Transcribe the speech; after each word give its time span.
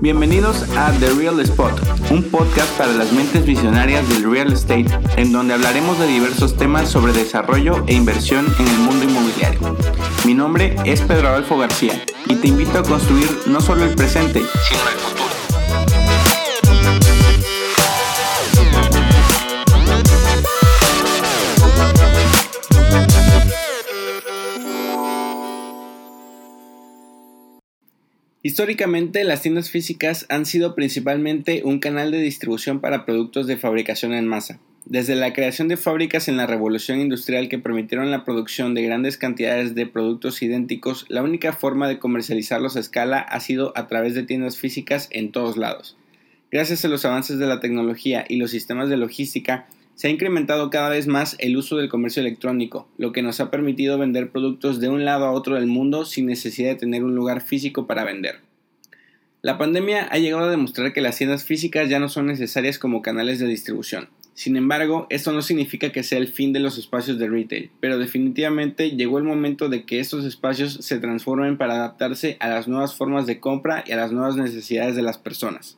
Bienvenidos 0.00 0.62
a 0.76 0.92
The 0.92 1.10
Real 1.14 1.40
Spot, 1.40 1.72
un 2.12 2.22
podcast 2.22 2.70
para 2.78 2.92
las 2.92 3.12
mentes 3.12 3.44
visionarias 3.44 4.08
del 4.08 4.30
real 4.30 4.52
estate, 4.52 4.86
en 5.16 5.32
donde 5.32 5.54
hablaremos 5.54 5.98
de 5.98 6.06
diversos 6.06 6.56
temas 6.56 6.88
sobre 6.88 7.12
desarrollo 7.12 7.84
e 7.88 7.94
inversión 7.94 8.46
en 8.60 8.68
el 8.68 8.78
mundo 8.78 9.04
inmobiliario. 9.04 9.76
Mi 10.24 10.34
nombre 10.34 10.76
es 10.84 11.00
Pedro 11.00 11.30
Adolfo 11.30 11.58
García 11.58 12.04
y 12.26 12.36
te 12.36 12.46
invito 12.46 12.78
a 12.78 12.84
construir 12.84 13.28
no 13.46 13.60
solo 13.60 13.84
el 13.84 13.94
presente, 13.96 14.40
sino 14.40 14.88
el 14.88 14.98
futuro. 14.98 15.27
Históricamente, 28.48 29.24
las 29.24 29.42
tiendas 29.42 29.68
físicas 29.68 30.24
han 30.30 30.46
sido 30.46 30.74
principalmente 30.74 31.60
un 31.66 31.80
canal 31.80 32.10
de 32.10 32.22
distribución 32.22 32.80
para 32.80 33.04
productos 33.04 33.46
de 33.46 33.58
fabricación 33.58 34.14
en 34.14 34.26
masa. 34.26 34.58
Desde 34.86 35.16
la 35.16 35.34
creación 35.34 35.68
de 35.68 35.76
fábricas 35.76 36.28
en 36.28 36.38
la 36.38 36.46
revolución 36.46 36.98
industrial 36.98 37.50
que 37.50 37.58
permitieron 37.58 38.10
la 38.10 38.24
producción 38.24 38.72
de 38.72 38.84
grandes 38.84 39.18
cantidades 39.18 39.74
de 39.74 39.84
productos 39.84 40.40
idénticos, 40.40 41.04
la 41.10 41.22
única 41.22 41.52
forma 41.52 41.88
de 41.88 41.98
comercializarlos 41.98 42.76
a 42.76 42.80
escala 42.80 43.18
ha 43.18 43.38
sido 43.40 43.74
a 43.76 43.86
través 43.86 44.14
de 44.14 44.22
tiendas 44.22 44.56
físicas 44.56 45.08
en 45.10 45.30
todos 45.30 45.58
lados. 45.58 45.98
Gracias 46.50 46.86
a 46.86 46.88
los 46.88 47.04
avances 47.04 47.38
de 47.38 47.46
la 47.46 47.60
tecnología 47.60 48.24
y 48.30 48.36
los 48.36 48.50
sistemas 48.50 48.88
de 48.88 48.96
logística, 48.96 49.66
se 49.98 50.06
ha 50.06 50.10
incrementado 50.10 50.70
cada 50.70 50.90
vez 50.90 51.08
más 51.08 51.34
el 51.40 51.56
uso 51.56 51.76
del 51.76 51.88
comercio 51.88 52.20
electrónico, 52.20 52.86
lo 52.98 53.10
que 53.10 53.20
nos 53.20 53.40
ha 53.40 53.50
permitido 53.50 53.98
vender 53.98 54.30
productos 54.30 54.78
de 54.78 54.88
un 54.88 55.04
lado 55.04 55.26
a 55.26 55.32
otro 55.32 55.56
del 55.56 55.66
mundo 55.66 56.04
sin 56.04 56.26
necesidad 56.26 56.68
de 56.68 56.76
tener 56.76 57.02
un 57.02 57.16
lugar 57.16 57.40
físico 57.40 57.88
para 57.88 58.04
vender. 58.04 58.36
La 59.42 59.58
pandemia 59.58 60.04
ha 60.04 60.18
llegado 60.18 60.44
a 60.44 60.50
demostrar 60.52 60.92
que 60.92 61.00
las 61.00 61.16
tiendas 61.16 61.42
físicas 61.42 61.88
ya 61.90 61.98
no 61.98 62.08
son 62.08 62.26
necesarias 62.26 62.78
como 62.78 63.02
canales 63.02 63.40
de 63.40 63.48
distribución. 63.48 64.08
Sin 64.34 64.56
embargo, 64.56 65.08
esto 65.10 65.32
no 65.32 65.42
significa 65.42 65.90
que 65.90 66.04
sea 66.04 66.18
el 66.18 66.28
fin 66.28 66.52
de 66.52 66.60
los 66.60 66.78
espacios 66.78 67.18
de 67.18 67.28
retail, 67.28 67.72
pero 67.80 67.98
definitivamente 67.98 68.92
llegó 68.92 69.18
el 69.18 69.24
momento 69.24 69.68
de 69.68 69.84
que 69.84 69.98
estos 69.98 70.24
espacios 70.24 70.74
se 70.74 71.00
transformen 71.00 71.58
para 71.58 71.74
adaptarse 71.74 72.36
a 72.38 72.48
las 72.48 72.68
nuevas 72.68 72.94
formas 72.94 73.26
de 73.26 73.40
compra 73.40 73.82
y 73.84 73.90
a 73.90 73.96
las 73.96 74.12
nuevas 74.12 74.36
necesidades 74.36 74.94
de 74.94 75.02
las 75.02 75.18
personas. 75.18 75.76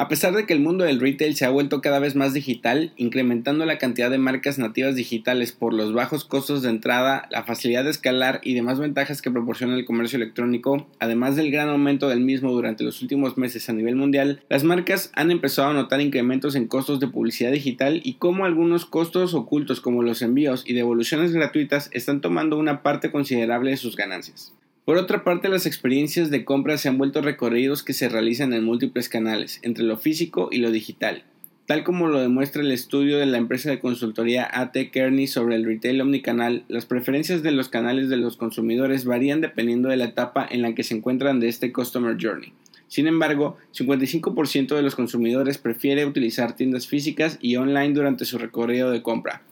A 0.00 0.08
pesar 0.08 0.34
de 0.34 0.46
que 0.46 0.54
el 0.54 0.60
mundo 0.60 0.84
del 0.84 0.98
retail 0.98 1.36
se 1.36 1.44
ha 1.44 1.50
vuelto 1.50 1.82
cada 1.82 1.98
vez 1.98 2.16
más 2.16 2.32
digital, 2.32 2.90
incrementando 2.96 3.66
la 3.66 3.76
cantidad 3.76 4.10
de 4.10 4.16
marcas 4.16 4.58
nativas 4.58 4.94
digitales 4.94 5.52
por 5.52 5.74
los 5.74 5.92
bajos 5.92 6.24
costos 6.24 6.62
de 6.62 6.70
entrada, 6.70 7.28
la 7.30 7.44
facilidad 7.44 7.84
de 7.84 7.90
escalar 7.90 8.40
y 8.42 8.54
demás 8.54 8.78
ventajas 8.78 9.20
que 9.20 9.30
proporciona 9.30 9.76
el 9.76 9.84
comercio 9.84 10.16
electrónico, 10.16 10.88
además 11.00 11.36
del 11.36 11.50
gran 11.50 11.68
aumento 11.68 12.08
del 12.08 12.20
mismo 12.20 12.50
durante 12.50 12.82
los 12.82 13.02
últimos 13.02 13.36
meses 13.36 13.68
a 13.68 13.74
nivel 13.74 13.94
mundial, 13.94 14.40
las 14.48 14.64
marcas 14.64 15.12
han 15.16 15.30
empezado 15.30 15.68
a 15.68 15.74
notar 15.74 16.00
incrementos 16.00 16.54
en 16.54 16.66
costos 16.66 16.98
de 16.98 17.08
publicidad 17.08 17.52
digital 17.52 18.00
y 18.02 18.14
cómo 18.14 18.46
algunos 18.46 18.86
costos 18.86 19.34
ocultos 19.34 19.82
como 19.82 20.02
los 20.02 20.22
envíos 20.22 20.64
y 20.66 20.72
devoluciones 20.72 21.34
gratuitas 21.34 21.90
están 21.92 22.22
tomando 22.22 22.56
una 22.56 22.82
parte 22.82 23.10
considerable 23.10 23.72
de 23.72 23.76
sus 23.76 23.96
ganancias. 23.96 24.54
Por 24.84 24.96
otra 24.96 25.24
parte, 25.24 25.48
las 25.48 25.66
experiencias 25.66 26.30
de 26.30 26.44
compra 26.44 26.78
se 26.78 26.88
han 26.88 26.98
vuelto 26.98 27.20
recorridos 27.22 27.82
que 27.82 27.92
se 27.92 28.08
realizan 28.08 28.52
en 28.52 28.64
múltiples 28.64 29.08
canales, 29.08 29.60
entre 29.62 29.84
lo 29.84 29.98
físico 29.98 30.48
y 30.50 30.58
lo 30.58 30.70
digital. 30.70 31.24
Tal 31.66 31.84
como 31.84 32.08
lo 32.08 32.20
demuestra 32.20 32.62
el 32.62 32.72
estudio 32.72 33.18
de 33.18 33.26
la 33.26 33.38
empresa 33.38 33.70
de 33.70 33.78
consultoría 33.78 34.48
AT 34.52 34.76
Kearney 34.90 35.28
sobre 35.28 35.54
el 35.54 35.64
retail 35.64 36.00
omnicanal, 36.00 36.64
las 36.66 36.84
preferencias 36.84 37.44
de 37.44 37.52
los 37.52 37.68
canales 37.68 38.08
de 38.08 38.16
los 38.16 38.36
consumidores 38.36 39.04
varían 39.04 39.40
dependiendo 39.40 39.88
de 39.88 39.96
la 39.96 40.06
etapa 40.06 40.44
en 40.50 40.62
la 40.62 40.74
que 40.74 40.82
se 40.82 40.96
encuentran 40.96 41.38
de 41.38 41.48
este 41.48 41.72
Customer 41.72 42.16
Journey. 42.20 42.52
Sin 42.88 43.06
embargo, 43.06 43.56
55% 43.72 44.74
de 44.74 44.82
los 44.82 44.96
consumidores 44.96 45.58
prefiere 45.58 46.06
utilizar 46.06 46.56
tiendas 46.56 46.88
físicas 46.88 47.38
y 47.40 47.54
online 47.54 47.94
durante 47.94 48.24
su 48.24 48.36
recorrido 48.36 48.90
de 48.90 49.02
compra. 49.02 49.42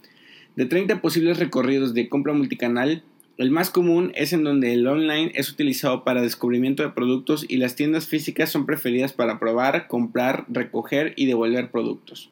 De 0.56 0.66
30 0.66 1.00
posibles 1.00 1.38
recorridos 1.38 1.94
de 1.94 2.08
compra 2.08 2.32
multicanal, 2.32 3.04
el 3.38 3.52
más 3.52 3.70
común 3.70 4.10
es 4.16 4.32
en 4.32 4.42
donde 4.42 4.72
el 4.72 4.86
online 4.86 5.30
es 5.36 5.48
utilizado 5.48 6.02
para 6.02 6.22
descubrimiento 6.22 6.82
de 6.82 6.90
productos 6.90 7.46
y 7.48 7.58
las 7.58 7.76
tiendas 7.76 8.08
físicas 8.08 8.50
son 8.50 8.66
preferidas 8.66 9.12
para 9.12 9.38
probar, 9.38 9.86
comprar, 9.86 10.44
recoger 10.48 11.14
y 11.14 11.26
devolver 11.26 11.70
productos. 11.70 12.30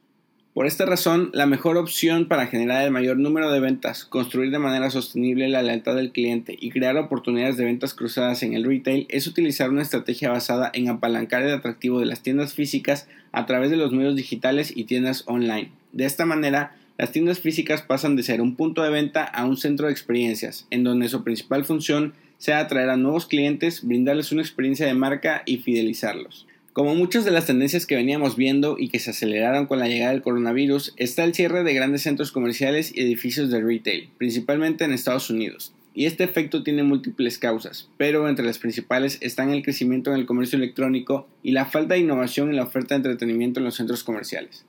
Por 0.53 0.67
esta 0.67 0.85
razón, 0.85 1.31
la 1.33 1.47
mejor 1.47 1.77
opción 1.77 2.27
para 2.27 2.47
generar 2.47 2.83
el 2.83 2.91
mayor 2.91 3.19
número 3.19 3.53
de 3.53 3.61
ventas, 3.61 4.05
construir 4.05 4.51
de 4.51 4.59
manera 4.59 4.91
sostenible 4.91 5.49
la 5.49 5.63
lealtad 5.63 5.95
del 5.95 6.13
cliente 6.13 6.57
y 6.59 6.71
crear 6.71 6.97
oportunidades 6.97 7.57
de 7.57 7.67
ventas 7.67 7.95
cruzadas 7.95 8.43
en 8.43 8.55
el 8.55 8.65
retail 8.65 9.07
es 9.09 9.29
utilizar 9.29 9.71
una 9.71 9.83
estrategia 9.83 10.31
basada 10.31 10.71
en 10.73 10.89
apalancar 10.89 11.43
el 11.43 11.53
atractivo 11.53 12.01
de 12.01 12.07
las 12.07 12.23
tiendas 12.23 12.55
físicas 12.55 13.07
a 13.33 13.47
través 13.47 13.71
de 13.71 13.77
los 13.77 13.93
medios 13.93 14.17
digitales 14.17 14.73
y 14.75 14.85
tiendas 14.85 15.23
online. 15.27 15.71
De 15.93 16.07
esta 16.07 16.27
manera, 16.27 16.75
las 16.99 17.13
tiendas 17.13 17.41
físicas 17.41 17.83
pasan 17.83 18.17
de 18.17 18.23
ser 18.23 18.41
un 18.41 18.57
punto 18.57 18.83
de 18.83 18.91
venta 18.91 19.23
a 19.23 19.45
un 19.45 19.59
centro 19.59 19.87
de 19.87 19.93
experiencias, 19.93 20.67
en 20.71 20.83
donde 20.83 21.09
su 21.09 21.23
principal 21.23 21.65
función 21.65 22.15
sea 22.39 22.61
atraer 22.61 22.89
a 22.89 22.97
nuevos 22.97 23.27
clientes, 23.27 23.87
brindarles 23.87 24.33
una 24.33 24.43
experiencia 24.43 24.87
de 24.87 24.95
marca 24.95 25.43
y 25.45 25.59
fidelizarlos. 25.59 26.47
Como 26.73 26.95
muchas 26.95 27.25
de 27.25 27.31
las 27.31 27.47
tendencias 27.47 27.87
que 27.87 27.97
veníamos 27.97 28.37
viendo 28.37 28.77
y 28.79 28.89
que 28.89 28.99
se 28.99 29.11
aceleraron 29.11 29.67
con 29.67 29.79
la 29.79 29.89
llegada 29.89 30.13
del 30.13 30.23
coronavirus, 30.23 30.93
está 30.97 31.25
el 31.25 31.35
cierre 31.35 31.65
de 31.65 31.75
grandes 31.75 32.03
centros 32.03 32.33
comerciales 32.33 32.95
y 32.95 33.01
edificios 33.01 33.51
de 33.51 33.63
retail, 33.63 34.11
principalmente 34.19 34.85
en 34.85 34.93
Estados 34.93 35.31
Unidos. 35.31 35.73
Y 35.95 36.05
este 36.05 36.25
efecto 36.25 36.63
tiene 36.63 36.83
múltiples 36.83 37.39
causas, 37.39 37.89
pero 37.97 38.29
entre 38.29 38.45
las 38.45 38.59
principales 38.59 39.17
están 39.23 39.51
el 39.51 39.63
crecimiento 39.63 40.13
en 40.13 40.21
el 40.21 40.27
comercio 40.27 40.59
electrónico 40.59 41.27
y 41.43 41.53
la 41.53 41.65
falta 41.65 41.95
de 41.95 42.01
innovación 42.01 42.51
en 42.51 42.57
la 42.57 42.65
oferta 42.65 42.95
de 42.95 42.97
entretenimiento 42.97 43.61
en 43.61 43.65
los 43.65 43.77
centros 43.77 44.05
comerciales. 44.05 44.67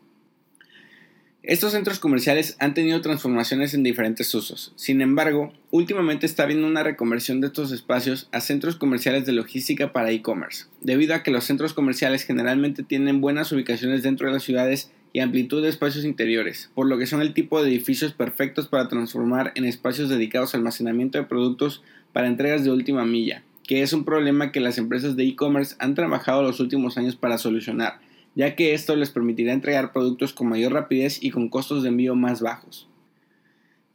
Estos 1.43 1.71
centros 1.71 1.99
comerciales 1.99 2.57
han 2.59 2.73
tenido 2.73 2.99
transformaciones 3.01 3.73
en 3.73 3.83
diferentes 3.83 4.33
usos. 4.33 4.73
Sin 4.75 5.01
embargo, 5.01 5.53
últimamente 5.71 6.25
está 6.25 6.43
habiendo 6.43 6.67
una 6.67 6.83
reconversión 6.83 7.39
de 7.39 7.47
estos 7.47 7.71
espacios 7.71 8.27
a 8.31 8.41
centros 8.41 8.75
comerciales 8.75 9.25
de 9.25 9.33
logística 9.33 9.93
para 9.93 10.11
e-commerce, 10.11 10.65
debido 10.81 11.13
a 11.13 11.21
que 11.21 11.31
los 11.31 11.45
centros 11.45 11.73
comerciales 11.73 12.23
generalmente 12.23 12.83
tienen 12.83 13.21
buenas 13.21 13.51
ubicaciones 13.51 14.03
dentro 14.03 14.27
de 14.27 14.33
las 14.33 14.43
ciudades 14.43 14.91
y 15.13 15.19
amplitud 15.19 15.61
de 15.61 15.69
espacios 15.69 16.05
interiores, 16.05 16.71
por 16.73 16.87
lo 16.87 16.97
que 16.97 17.07
son 17.07 17.21
el 17.21 17.33
tipo 17.33 17.61
de 17.61 17.69
edificios 17.69 18.13
perfectos 18.13 18.67
para 18.67 18.89
transformar 18.89 19.51
en 19.55 19.65
espacios 19.65 20.09
dedicados 20.09 20.53
al 20.53 20.61
almacenamiento 20.61 21.19
de 21.19 21.25
productos 21.25 21.83
para 22.13 22.27
entregas 22.27 22.63
de 22.63 22.71
última 22.71 23.05
milla, 23.05 23.43
que 23.63 23.83
es 23.83 23.93
un 23.93 24.05
problema 24.05 24.51
que 24.51 24.59
las 24.59 24.77
empresas 24.79 25.15
de 25.15 25.23
e-commerce 25.23 25.75
han 25.79 25.93
trabajado 25.93 26.41
los 26.41 26.59
últimos 26.59 26.97
años 26.97 27.15
para 27.15 27.37
solucionar 27.37 27.99
ya 28.37 28.55
que 28.55 28.75
esto 28.75 28.95
les 28.95 29.09
permitirá 29.09 29.51
entregar 29.51 29.91
productos 29.91 30.31
con 30.31 30.47
mayor 30.47 30.71
rapidez 30.71 31.17
y 31.23 31.31
con 31.31 31.49
costos 31.49 31.81
de 31.81 31.89
envío 31.89 32.13
más 32.13 32.39
bajos. 32.39 32.87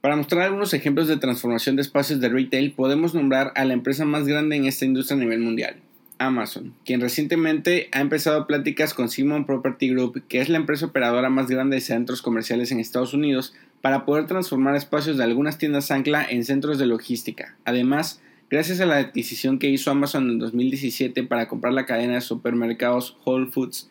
Para 0.01 0.17
mostrar 0.17 0.43
algunos 0.43 0.75
ejemplos 0.75 1.07
de 1.07 1.17
transformación 1.17 1.77
de 1.77 1.83
espacios 1.83 2.19
de 2.19 2.29
retail, 2.29 2.73
podemos 2.73 3.15
nombrar 3.15 3.53
a 3.55 3.65
la 3.65 3.75
empresa 3.75 4.05
más 4.05 4.27
grande 4.27 4.57
en 4.57 4.65
esta 4.65 4.85
industria 4.85 5.17
a 5.17 5.21
nivel 5.21 5.39
mundial, 5.39 5.77
Amazon, 6.19 6.75
quien 6.85 7.01
recientemente 7.01 7.89
ha 7.93 8.01
empezado 8.01 8.49
pláticas 8.49 8.95
con 8.95 9.09
Simon 9.09 9.47
Property 9.47 9.91
Group, 9.91 10.25
que 10.27 10.41
es 10.41 10.49
la 10.49 10.57
empresa 10.57 10.87
operadora 10.87 11.31
más 11.31 11.47
grande 11.47 11.77
de 11.77 11.81
centros 11.81 12.21
comerciales 12.21 12.73
en 12.73 12.81
Estados 12.81 13.15
Unidos, 13.15 13.55
para 13.81 14.05
poder 14.05 14.27
transformar 14.27 14.75
espacios 14.75 15.19
de 15.19 15.23
algunas 15.23 15.59
tiendas 15.59 15.93
ancla 15.93 16.27
en 16.29 16.45
centros 16.45 16.81
de 16.81 16.87
logística. 16.87 17.55
Además, 17.65 18.21
gracias 18.51 18.81
a 18.81 18.87
la 18.87 18.97
adquisición 18.97 19.61
que 19.61 19.71
hizo 19.71 19.93
Amazon 19.93 20.29
en 20.31 20.41
2017 20.41 21.23
para 21.23 21.47
comprar 21.47 21.75
la 21.75 21.87
cadena 21.87 22.15
de 22.15 22.21
supermercados 22.23 23.17
Whole 23.25 23.47
Foods, 23.47 23.89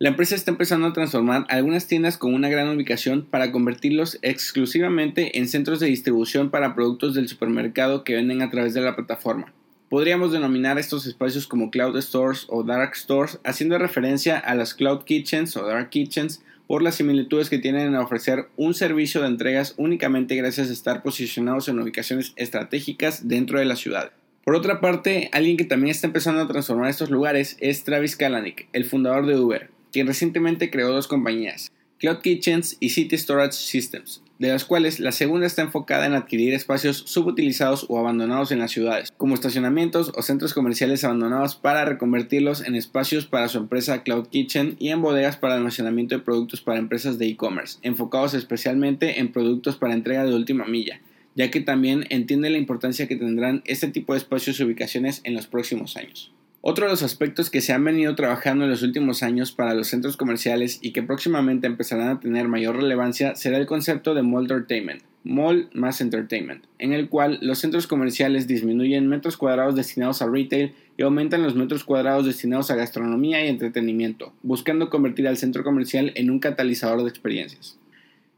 la 0.00 0.10
empresa 0.10 0.36
está 0.36 0.52
empezando 0.52 0.86
a 0.86 0.92
transformar 0.92 1.44
algunas 1.48 1.88
tiendas 1.88 2.18
con 2.18 2.32
una 2.32 2.48
gran 2.48 2.68
ubicación 2.68 3.26
para 3.28 3.50
convertirlos 3.50 4.20
exclusivamente 4.22 5.38
en 5.38 5.48
centros 5.48 5.80
de 5.80 5.88
distribución 5.88 6.50
para 6.50 6.76
productos 6.76 7.14
del 7.14 7.26
supermercado 7.26 8.04
que 8.04 8.14
venden 8.14 8.40
a 8.40 8.48
través 8.48 8.74
de 8.74 8.80
la 8.80 8.94
plataforma. 8.94 9.52
Podríamos 9.88 10.30
denominar 10.30 10.78
estos 10.78 11.04
espacios 11.06 11.48
como 11.48 11.72
Cloud 11.72 12.00
Stores 12.00 12.46
o 12.48 12.62
Dark 12.62 12.94
Stores, 12.94 13.40
haciendo 13.42 13.76
referencia 13.76 14.38
a 14.38 14.54
las 14.54 14.72
Cloud 14.72 15.02
Kitchens 15.02 15.56
o 15.56 15.66
Dark 15.66 15.90
Kitchens 15.90 16.44
por 16.68 16.80
las 16.82 16.94
similitudes 16.94 17.50
que 17.50 17.58
tienen 17.58 17.96
a 17.96 18.02
ofrecer 18.02 18.50
un 18.56 18.74
servicio 18.74 19.22
de 19.22 19.26
entregas 19.26 19.74
únicamente 19.78 20.36
gracias 20.36 20.70
a 20.70 20.74
estar 20.74 21.02
posicionados 21.02 21.68
en 21.68 21.80
ubicaciones 21.80 22.34
estratégicas 22.36 23.26
dentro 23.26 23.58
de 23.58 23.64
la 23.64 23.74
ciudad. 23.74 24.12
Por 24.44 24.54
otra 24.54 24.80
parte, 24.80 25.28
alguien 25.32 25.56
que 25.56 25.64
también 25.64 25.90
está 25.90 26.06
empezando 26.06 26.40
a 26.40 26.46
transformar 26.46 26.88
estos 26.88 27.10
lugares 27.10 27.56
es 27.58 27.82
Travis 27.82 28.14
Kalanick, 28.14 28.68
el 28.72 28.84
fundador 28.84 29.26
de 29.26 29.36
Uber, 29.36 29.77
quien 29.98 30.06
recientemente 30.06 30.70
creó 30.70 30.92
dos 30.92 31.08
compañías, 31.08 31.72
Cloud 31.98 32.18
Kitchens 32.18 32.76
y 32.78 32.90
City 32.90 33.18
Storage 33.18 33.54
Systems, 33.54 34.22
de 34.38 34.46
las 34.46 34.64
cuales 34.64 35.00
la 35.00 35.10
segunda 35.10 35.44
está 35.44 35.62
enfocada 35.62 36.06
en 36.06 36.14
adquirir 36.14 36.54
espacios 36.54 36.98
subutilizados 36.98 37.84
o 37.88 37.98
abandonados 37.98 38.52
en 38.52 38.60
las 38.60 38.70
ciudades, 38.70 39.12
como 39.16 39.34
estacionamientos 39.34 40.12
o 40.14 40.22
centros 40.22 40.54
comerciales 40.54 41.02
abandonados 41.02 41.56
para 41.56 41.84
reconvertirlos 41.84 42.60
en 42.60 42.76
espacios 42.76 43.26
para 43.26 43.48
su 43.48 43.58
empresa 43.58 44.04
Cloud 44.04 44.28
Kitchen 44.28 44.76
y 44.78 44.90
en 44.90 45.02
bodegas 45.02 45.36
para 45.36 45.56
almacenamiento 45.56 46.14
de 46.14 46.22
productos 46.22 46.60
para 46.60 46.78
empresas 46.78 47.18
de 47.18 47.26
e-commerce, 47.26 47.80
enfocados 47.82 48.34
especialmente 48.34 49.18
en 49.18 49.32
productos 49.32 49.74
para 49.74 49.94
entrega 49.94 50.24
de 50.24 50.36
última 50.36 50.64
milla, 50.66 51.00
ya 51.34 51.50
que 51.50 51.60
también 51.60 52.04
entiende 52.10 52.50
la 52.50 52.58
importancia 52.58 53.08
que 53.08 53.16
tendrán 53.16 53.62
este 53.64 53.88
tipo 53.88 54.12
de 54.12 54.18
espacios 54.18 54.60
y 54.60 54.62
ubicaciones 54.62 55.22
en 55.24 55.34
los 55.34 55.48
próximos 55.48 55.96
años. 55.96 56.32
Otro 56.60 56.86
de 56.86 56.90
los 56.90 57.04
aspectos 57.04 57.50
que 57.50 57.60
se 57.60 57.72
han 57.72 57.84
venido 57.84 58.16
trabajando 58.16 58.64
en 58.64 58.70
los 58.70 58.82
últimos 58.82 59.22
años 59.22 59.52
para 59.52 59.74
los 59.74 59.86
centros 59.86 60.16
comerciales 60.16 60.80
y 60.82 60.90
que 60.90 61.04
próximamente 61.04 61.68
empezarán 61.68 62.08
a 62.08 62.18
tener 62.18 62.48
mayor 62.48 62.76
relevancia 62.76 63.36
será 63.36 63.58
el 63.58 63.66
concepto 63.66 64.12
de 64.12 64.22
Mall 64.22 64.42
Entertainment, 64.42 65.02
Mall 65.22 65.70
más 65.72 66.00
Entertainment, 66.00 66.64
en 66.80 66.92
el 66.92 67.08
cual 67.08 67.38
los 67.42 67.60
centros 67.60 67.86
comerciales 67.86 68.48
disminuyen 68.48 69.06
metros 69.06 69.36
cuadrados 69.36 69.76
destinados 69.76 70.20
a 70.20 70.26
retail 70.26 70.72
y 70.96 71.02
aumentan 71.02 71.44
los 71.44 71.54
metros 71.54 71.84
cuadrados 71.84 72.26
destinados 72.26 72.72
a 72.72 72.74
gastronomía 72.74 73.44
y 73.44 73.48
entretenimiento, 73.48 74.32
buscando 74.42 74.90
convertir 74.90 75.28
al 75.28 75.36
centro 75.36 75.62
comercial 75.62 76.10
en 76.16 76.28
un 76.28 76.40
catalizador 76.40 77.04
de 77.04 77.08
experiencias. 77.08 77.78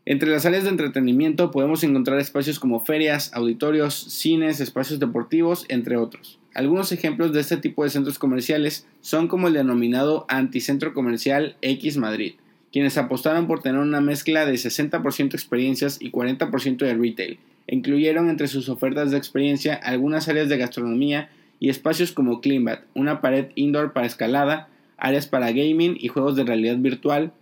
Entre 0.05 0.29
las 0.29 0.45
áreas 0.45 0.65
de 0.65 0.71
entretenimiento 0.71 1.51
podemos 1.51 1.83
encontrar 1.85 2.19
espacios 2.19 2.59
como 2.59 2.85
ferias, 2.85 3.33
auditorios, 3.33 3.95
cines, 3.95 4.61
espacios 4.61 4.99
deportivos, 4.99 5.65
entre 5.69 5.97
otros. 5.97 6.40
Algunos 6.55 6.91
ejemplos 6.91 7.33
de 7.33 7.41
este 7.41 7.57
tipo 7.59 7.85
de 7.85 7.91
centros 7.91 8.19
comerciales 8.19 8.87
son 9.01 9.29
como 9.29 9.47
el 9.47 9.55
denominado 9.55 10.27
Anticentro 10.29 10.93
Comercial 10.93 11.57
X 11.63 11.97
Madrid, 11.97 12.35
quienes 12.73 12.99
apostaron 12.99 13.47
por 13.47 13.63
tener 13.63 13.81
una 13.81 14.01
mezcla 14.01 14.45
de 14.47 14.55
60% 14.55 15.35
experiencias 15.35 15.99
y 16.01 16.11
40% 16.11 16.79
de 16.79 16.95
retail. 16.95 17.39
Incluyeron 17.69 18.29
entre 18.29 18.49
sus 18.49 18.69
ofertas 18.69 19.13
de 19.13 19.17
experiencia 19.17 19.75
algunas 19.75 20.29
áreas 20.29 20.49
de 20.49 20.59
gastronomía 20.59 21.31
y 21.61 21.69
espacios 21.69 22.11
como 22.11 22.41
Cleanbat, 22.41 22.83
una 22.95 23.21
pared 23.21 23.51
indoor 23.55 23.93
para 23.93 24.07
escalada, 24.07 24.69
áreas 24.97 25.29
para 25.29 25.53
gaming 25.53 25.97
y 26.01 26.09
juegos 26.09 26.35
de 26.35 26.45
realidad 26.45 26.79
virtual, 26.79 27.33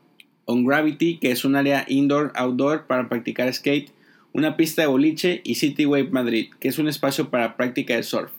On 0.45 0.67
Gravity, 0.67 1.17
que 1.17 1.31
es 1.31 1.47
un 1.47 1.57
área 1.57 1.87
indoor-outdoor 1.89 2.87
para 2.87 3.09
practicar 3.09 3.53
skate, 3.53 3.91
una 4.35 4.57
pista 4.57 4.83
de 4.83 4.89
boliche 4.89 5.41
y 5.45 5.55
City 5.55 5.87
Wave 5.87 6.11
Madrid, 6.11 6.49
que 6.61 6.69
es 6.69 6.79
un 6.79 6.89
espacio 6.89 7.31
para 7.31 7.57
práctica 7.57 7.97
de 7.97 8.03
surf. 8.03 8.38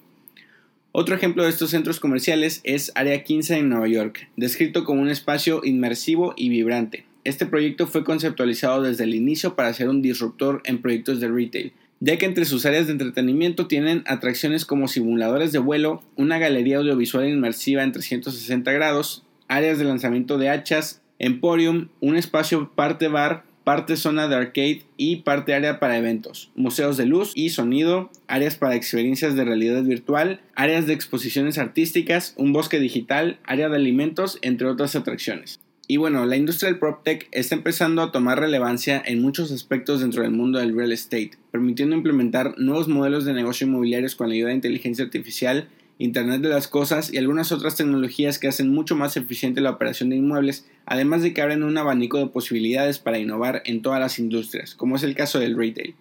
Otro 0.92 1.16
ejemplo 1.16 1.44
de 1.44 1.50
estos 1.50 1.70
centros 1.70 2.00
comerciales 2.00 2.62
es 2.64 2.92
Área 2.96 3.24
15 3.24 3.60
en 3.60 3.70
Nueva 3.70 3.88
York, 3.88 4.28
descrito 4.38 4.84
como 4.86 5.04
un 5.04 5.10
espacio 5.10 5.62
inmersivo 5.64 6.34
y 6.36 6.50
vibrante. 6.50 7.06
Este 7.24 7.46
proyecto 7.46 7.86
fue 7.86 8.04
conceptualizado 8.04 8.82
desde 8.82 9.04
el 9.04 9.14
inicio 9.14 9.56
para 9.56 9.72
ser 9.72 9.88
un 9.88 10.02
disruptor 10.02 10.64
en 10.66 10.82
proyectos 10.82 11.20
de 11.20 11.28
retail, 11.28 11.74
ya 12.00 12.18
que 12.18 12.26
entre 12.26 12.46
sus 12.46 12.66
áreas 12.66 12.88
de 12.88 12.94
entretenimiento 12.94 13.68
tienen 13.68 14.04
atracciones 14.08 14.66
como 14.66 14.88
simuladores 14.88 15.52
de 15.52 15.60
vuelo, 15.60 16.02
una 16.16 16.40
galería 16.40 16.78
audiovisual 16.78 17.30
inmersiva 17.30 17.84
en 17.84 17.92
360 17.92 18.72
grados, 18.72 19.24
áreas 19.48 19.78
de 19.78 19.86
lanzamiento 19.86 20.40
de 20.40 20.50
hachas, 20.50 21.04
Emporium, 21.20 21.90
un 22.00 22.16
espacio 22.16 22.72
parte 22.74 23.10
bar, 23.10 23.44
parte 23.70 23.98
zona 23.98 24.28
de 24.28 24.34
arcade 24.36 24.82
y 24.98 25.18
parte 25.18 25.54
área 25.54 25.80
para 25.80 25.96
eventos, 25.96 26.50
museos 26.56 26.98
de 26.98 27.06
luz 27.06 27.34
y 27.36 27.50
sonido, 27.52 28.10
áreas 28.26 28.56
para 28.56 28.74
experiencias 28.74 29.36
de 29.36 29.46
realidad 29.46 29.84
virtual, 29.84 30.42
áreas 30.56 30.88
de 30.88 30.94
exposiciones 30.94 31.60
artísticas, 31.60 32.34
un 32.36 32.52
bosque 32.52 32.80
digital, 32.80 33.38
área 33.44 33.70
de 33.70 33.76
alimentos, 33.76 34.40
entre 34.42 34.66
otras 34.66 34.96
atracciones. 34.96 35.60
Y 35.88 35.98
bueno, 35.98 36.26
la 36.26 36.36
industria 36.36 36.72
del 36.72 36.80
PropTech 36.80 37.28
está 37.32 37.54
empezando 37.54 38.02
a 38.02 38.12
tomar 38.12 38.40
relevancia 38.40 39.04
en 39.06 39.22
muchos 39.22 39.52
aspectos 39.52 40.02
dentro 40.02 40.24
del 40.24 40.32
mundo 40.32 40.58
del 40.58 40.76
real 40.76 40.92
estate, 40.92 41.34
permitiendo 41.52 41.96
implementar 41.96 42.56
nuevos 42.58 42.88
modelos 42.88 43.24
de 43.24 43.34
negocio 43.34 43.68
inmobiliarios 43.68 44.16
con 44.16 44.30
la 44.30 44.34
ayuda 44.34 44.50
de 44.50 44.56
inteligencia 44.56 45.06
artificial 45.06 45.68
Internet 46.02 46.42
de 46.42 46.48
las 46.48 46.70
Cosas 46.70 47.12
y 47.12 47.18
algunas 47.18 47.52
otras 47.52 47.76
tecnologías 47.76 48.40
que 48.40 48.48
hacen 48.48 48.70
mucho 48.70 48.96
más 48.96 49.18
eficiente 49.18 49.60
la 49.60 49.72
operación 49.72 50.10
de 50.10 50.16
inmuebles, 50.16 50.66
además 50.86 51.22
de 51.22 51.34
que 51.34 51.42
abren 51.42 51.62
un 51.62 51.78
abanico 51.78 52.18
de 52.20 52.28
posibilidades 52.28 53.00
para 53.00 53.20
innovar 53.20 53.62
en 53.66 53.82
todas 53.82 54.00
las 54.00 54.18
industrias, 54.18 54.76
como 54.76 54.96
es 54.96 55.04
el 55.04 55.14
caso 55.14 55.40
del 55.40 55.58
retail. 55.58 55.96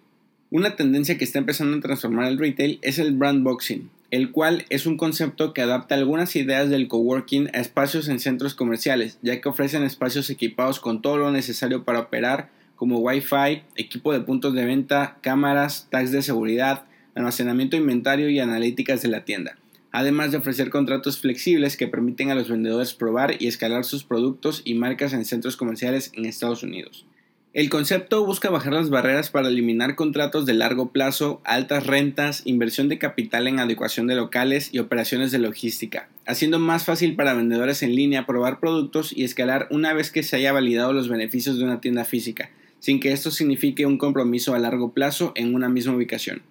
Una 0.51 0.77
tendencia 0.77 1.17
que 1.17 1.25
está 1.25 1.39
empezando 1.39 1.75
a 1.75 1.81
transformar 1.81 2.29
el 2.29 2.37
retail 2.37 2.79
es 2.81 2.97
el 2.97 3.11
brand 3.11 3.43
boxing, 3.43 3.89
el 4.09 4.31
cual 4.31 4.63
es 4.69 4.85
un 4.85 4.95
concepto 4.95 5.53
que 5.53 5.63
adapta 5.63 5.95
algunas 5.95 6.33
ideas 6.37 6.69
del 6.69 6.87
coworking 6.87 7.49
a 7.53 7.59
espacios 7.59 8.07
en 8.07 8.21
centros 8.21 8.55
comerciales, 8.55 9.19
ya 9.21 9.41
que 9.41 9.49
ofrecen 9.49 9.83
espacios 9.83 10.29
equipados 10.29 10.79
con 10.79 11.01
todo 11.01 11.17
lo 11.17 11.29
necesario 11.33 11.83
para 11.83 11.99
operar, 11.99 12.51
como 12.77 12.99
Wi-Fi, 12.99 13.63
equipo 13.75 14.13
de 14.13 14.21
puntos 14.21 14.53
de 14.53 14.63
venta, 14.63 15.17
cámaras, 15.19 15.89
tags 15.91 16.13
de 16.13 16.21
seguridad, 16.21 16.85
almacenamiento 17.15 17.75
inventario 17.75 18.29
y 18.29 18.39
analíticas 18.39 19.01
de 19.01 19.09
la 19.09 19.25
tienda 19.25 19.57
además 19.91 20.31
de 20.31 20.37
ofrecer 20.37 20.69
contratos 20.69 21.19
flexibles 21.19 21.77
que 21.77 21.87
permiten 21.87 22.29
a 22.29 22.35
los 22.35 22.49
vendedores 22.49 22.93
probar 22.93 23.35
y 23.39 23.47
escalar 23.47 23.85
sus 23.85 24.03
productos 24.03 24.61
y 24.65 24.75
marcas 24.75 25.13
en 25.13 25.25
centros 25.25 25.57
comerciales 25.57 26.11
en 26.13 26.25
Estados 26.25 26.63
Unidos. 26.63 27.05
El 27.51 27.71
concepto 27.71 28.23
busca 28.27 28.51
bajar 28.51 28.73
las 28.73 28.91
barreras 28.91 29.31
para 29.31 29.47
eliminar 29.47 29.95
contratos 29.95 30.45
de 30.45 30.53
largo 30.53 30.91
plazo, 30.91 31.41
altas 31.43 31.87
rentas, 31.87 32.43
inversión 32.45 32.89
de 32.89 32.99
capital 32.99 33.47
en 33.47 33.57
adecuación 33.57 34.05
de 34.05 34.13
locales 34.13 34.69
y 34.71 34.77
operaciones 34.77 35.31
de 35.31 35.39
logística, 35.39 36.09
haciendo 36.27 36.59
más 36.59 36.85
fácil 36.85 37.15
para 37.15 37.33
vendedores 37.33 37.81
en 37.81 37.95
línea 37.95 38.27
probar 38.27 38.59
productos 38.59 39.11
y 39.17 39.23
escalar 39.23 39.67
una 39.71 39.93
vez 39.93 40.11
que 40.11 40.21
se 40.21 40.35
haya 40.35 40.53
validado 40.53 40.93
los 40.93 41.09
beneficios 41.09 41.57
de 41.57 41.63
una 41.63 41.81
tienda 41.81 42.05
física, 42.05 42.51
sin 42.77 42.99
que 42.99 43.13
esto 43.13 43.31
signifique 43.31 43.87
un 43.87 43.97
compromiso 43.97 44.53
a 44.53 44.59
largo 44.59 44.93
plazo 44.93 45.31
en 45.35 45.55
una 45.55 45.69
misma 45.69 45.95
ubicación. 45.95 46.43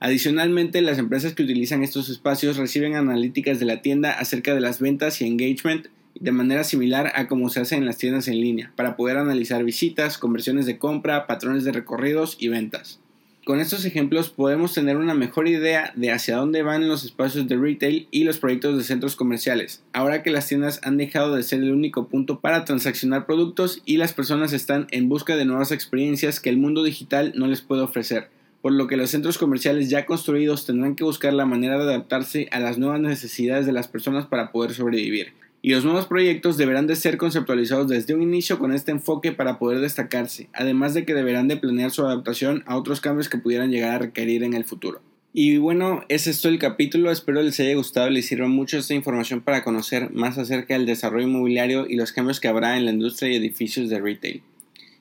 Adicionalmente, 0.00 0.80
las 0.80 0.98
empresas 0.98 1.34
que 1.34 1.42
utilizan 1.42 1.82
estos 1.82 2.08
espacios 2.08 2.56
reciben 2.56 2.94
analíticas 2.94 3.58
de 3.58 3.66
la 3.66 3.82
tienda 3.82 4.12
acerca 4.12 4.54
de 4.54 4.60
las 4.60 4.80
ventas 4.80 5.20
y 5.20 5.26
engagement 5.26 5.88
de 6.20 6.32
manera 6.32 6.62
similar 6.62 7.12
a 7.16 7.26
como 7.26 7.48
se 7.48 7.60
hace 7.60 7.74
en 7.74 7.84
las 7.84 7.98
tiendas 7.98 8.28
en 8.28 8.40
línea, 8.40 8.72
para 8.76 8.96
poder 8.96 9.16
analizar 9.16 9.64
visitas, 9.64 10.18
conversiones 10.18 10.66
de 10.66 10.78
compra, 10.78 11.26
patrones 11.26 11.64
de 11.64 11.72
recorridos 11.72 12.36
y 12.38 12.48
ventas. 12.48 13.00
Con 13.44 13.60
estos 13.60 13.84
ejemplos 13.86 14.28
podemos 14.28 14.74
tener 14.74 14.98
una 14.98 15.14
mejor 15.14 15.48
idea 15.48 15.92
de 15.96 16.12
hacia 16.12 16.36
dónde 16.36 16.62
van 16.62 16.86
los 16.86 17.04
espacios 17.04 17.48
de 17.48 17.56
retail 17.56 18.06
y 18.10 18.24
los 18.24 18.38
proyectos 18.38 18.76
de 18.76 18.84
centros 18.84 19.16
comerciales, 19.16 19.82
ahora 19.92 20.22
que 20.22 20.30
las 20.30 20.46
tiendas 20.46 20.80
han 20.84 20.96
dejado 20.96 21.34
de 21.34 21.42
ser 21.42 21.60
el 21.62 21.72
único 21.72 22.08
punto 22.08 22.40
para 22.40 22.64
transaccionar 22.64 23.26
productos 23.26 23.82
y 23.84 23.96
las 23.96 24.12
personas 24.12 24.52
están 24.52 24.86
en 24.90 25.08
busca 25.08 25.34
de 25.34 25.46
nuevas 25.46 25.72
experiencias 25.72 26.40
que 26.40 26.50
el 26.50 26.58
mundo 26.58 26.84
digital 26.84 27.32
no 27.36 27.46
les 27.46 27.62
puede 27.62 27.82
ofrecer 27.82 28.28
por 28.62 28.72
lo 28.72 28.86
que 28.86 28.96
los 28.96 29.10
centros 29.10 29.38
comerciales 29.38 29.88
ya 29.88 30.06
construidos 30.06 30.66
tendrán 30.66 30.96
que 30.96 31.04
buscar 31.04 31.32
la 31.32 31.46
manera 31.46 31.78
de 31.78 31.84
adaptarse 31.84 32.48
a 32.50 32.60
las 32.60 32.78
nuevas 32.78 33.00
necesidades 33.00 33.66
de 33.66 33.72
las 33.72 33.88
personas 33.88 34.26
para 34.26 34.52
poder 34.52 34.74
sobrevivir. 34.74 35.32
Y 35.60 35.72
los 35.72 35.84
nuevos 35.84 36.06
proyectos 36.06 36.56
deberán 36.56 36.86
de 36.86 36.94
ser 36.94 37.16
conceptualizados 37.16 37.88
desde 37.88 38.14
un 38.14 38.22
inicio 38.22 38.58
con 38.58 38.72
este 38.72 38.92
enfoque 38.92 39.32
para 39.32 39.58
poder 39.58 39.80
destacarse, 39.80 40.48
además 40.52 40.94
de 40.94 41.04
que 41.04 41.14
deberán 41.14 41.48
de 41.48 41.56
planear 41.56 41.90
su 41.90 42.04
adaptación 42.04 42.62
a 42.66 42.76
otros 42.76 43.00
cambios 43.00 43.28
que 43.28 43.38
pudieran 43.38 43.70
llegar 43.70 43.94
a 43.94 43.98
requerir 43.98 44.44
en 44.44 44.54
el 44.54 44.64
futuro. 44.64 45.00
Y 45.32 45.58
bueno, 45.58 46.04
es 46.08 46.40
todo 46.40 46.52
el 46.52 46.58
capítulo, 46.58 47.10
espero 47.10 47.42
les 47.42 47.60
haya 47.60 47.74
gustado 47.74 48.08
y 48.08 48.14
les 48.14 48.26
sirva 48.26 48.48
mucho 48.48 48.78
esta 48.78 48.94
información 48.94 49.40
para 49.40 49.62
conocer 49.62 50.10
más 50.12 50.38
acerca 50.38 50.74
del 50.74 50.86
desarrollo 50.86 51.26
inmobiliario 51.26 51.86
y 51.88 51.96
los 51.96 52.12
cambios 52.12 52.40
que 52.40 52.48
habrá 52.48 52.76
en 52.76 52.84
la 52.84 52.92
industria 52.92 53.32
y 53.32 53.36
edificios 53.36 53.90
de 53.90 54.00
retail. 54.00 54.42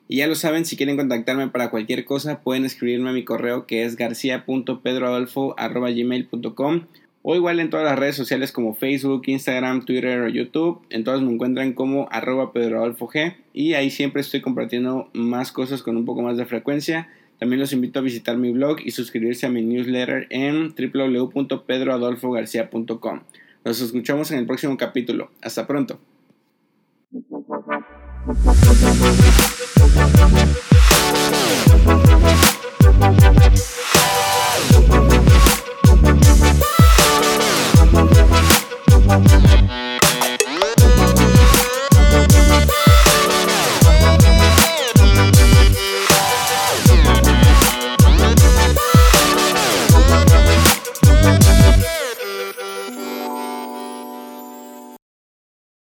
Y 0.08 0.18
ya 0.18 0.28
lo 0.28 0.36
saben, 0.36 0.66
si 0.66 0.78
quieren 0.78 0.98
contactarme 0.98 1.48
para 1.50 1.70
cualquier 1.70 2.06
cosa, 2.06 2.42
pueden 2.42 2.66
escribirme 2.66 3.10
a 3.10 3.14
mi 3.14 3.24
correo 3.24 3.66
que 3.66 3.84
es 3.84 3.96
garcia.pedroadolfo.gmail.com 3.96 6.82
o 7.30 7.36
igual 7.36 7.60
en 7.60 7.70
todas 7.70 7.86
las 7.86 8.00
redes 8.00 8.16
sociales 8.16 8.54
como 8.54 8.74
Facebook, 8.74 9.24
Instagram, 9.26 9.84
Twitter 9.84 10.22
o 10.22 10.30
YouTube. 10.30 10.80
En 10.90 11.04
todas 11.04 11.22
me 11.22 11.34
encuentran 11.34 11.74
como 11.74 12.08
arroba 12.10 12.54
pedroadolfog 12.54 13.12
y 13.52 13.74
ahí 13.74 13.90
siempre 13.90 14.22
estoy 14.22 14.40
compartiendo 14.40 15.10
más 15.12 15.52
cosas 15.52 15.84
con 15.84 15.98
un 15.98 16.06
poco 16.06 16.22
más 16.22 16.38
de 16.38 16.46
frecuencia. 16.46 17.10
También 17.38 17.60
los 17.60 17.74
invito 17.74 18.00
a 18.00 18.02
visitar 18.02 18.38
mi 18.38 18.54
blog 18.54 18.78
y 18.82 18.92
suscribirse 18.92 19.46
a 19.46 19.50
mi 19.50 19.62
newsletter 19.62 20.28
en 20.30 20.74
www.pedroadolfogarcia.com. 20.74 23.20
Nos 23.66 23.82
escuchamos 23.82 24.32
en 24.32 24.40
el 24.40 24.46
próximo 24.46 24.78
capítulo. 24.78 25.30
Hasta 25.42 25.68
pronto. 25.68 26.00